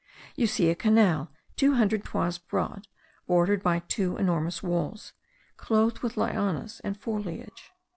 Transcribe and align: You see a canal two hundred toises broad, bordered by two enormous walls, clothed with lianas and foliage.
You 0.35 0.47
see 0.47 0.71
a 0.71 0.75
canal 0.75 1.31
two 1.55 1.75
hundred 1.75 2.03
toises 2.03 2.39
broad, 2.39 2.87
bordered 3.27 3.61
by 3.61 3.81
two 3.87 4.17
enormous 4.17 4.63
walls, 4.63 5.13
clothed 5.57 5.99
with 5.99 6.17
lianas 6.17 6.81
and 6.83 6.99
foliage. 6.99 7.69